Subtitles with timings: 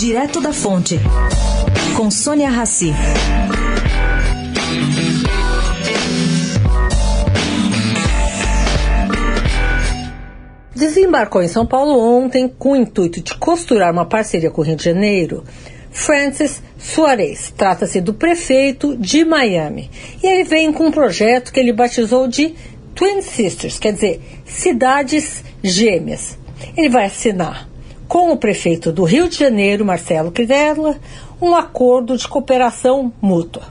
[0.00, 0.98] Direto da Fonte,
[1.94, 2.90] com Sônia Rassi.
[10.74, 14.74] Desembarcou em São Paulo ontem com o intuito de costurar uma parceria com o Rio
[14.74, 15.44] de Janeiro.
[15.90, 19.90] Francis Suarez trata-se do prefeito de Miami
[20.22, 22.54] e ele vem com um projeto que ele batizou de
[22.94, 26.38] Twin Sisters, quer dizer, cidades gêmeas.
[26.74, 27.69] Ele vai assinar
[28.10, 30.96] com o prefeito do Rio de Janeiro, Marcelo Crivella,
[31.40, 33.62] um acordo de cooperação mútua.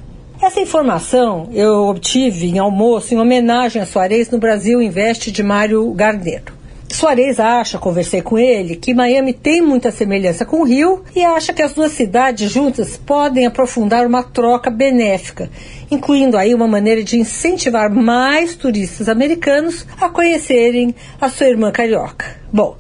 [0.42, 5.92] Essa informação eu obtive em almoço em homenagem a Soares no Brasil Investe de Mário
[5.92, 6.54] Garneiro.
[6.88, 11.52] Soares acha, conversei com ele, que Miami tem muita semelhança com o Rio e acha
[11.52, 15.50] que as duas cidades juntas podem aprofundar uma troca benéfica,
[15.92, 22.40] incluindo aí uma maneira de incentivar mais turistas americanos a conhecerem a sua irmã carioca.
[22.54, 22.78] Bom,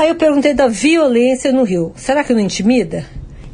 [0.00, 1.92] aí eu perguntei da violência no Rio.
[1.94, 3.04] Será que não intimida?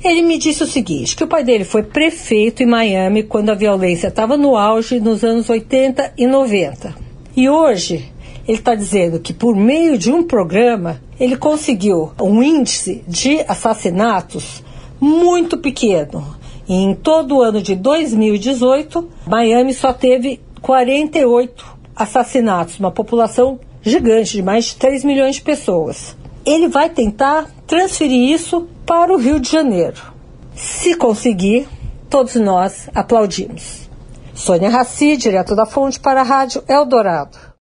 [0.02, 3.54] Ele me disse o seguinte, que o pai dele foi prefeito em Miami quando a
[3.54, 6.95] violência estava no auge nos anos 80 e 90.
[7.37, 8.12] E hoje
[8.46, 14.62] ele está dizendo que por meio de um programa ele conseguiu um índice de assassinatos
[15.01, 16.37] muito pequeno.
[16.68, 24.34] E em todo o ano de 2018, Miami só teve 48 assassinatos, uma população gigante
[24.34, 26.16] de mais de 3 milhões de pessoas.
[26.47, 30.01] Ele vai tentar transferir isso para o Rio de Janeiro.
[30.55, 31.69] Se conseguir,
[32.09, 33.91] todos nós aplaudimos.
[34.33, 37.37] Sônia Raci, direto da Fonte para a Rádio Eldorado.